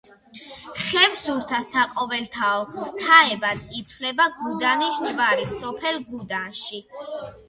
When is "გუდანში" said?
6.09-6.81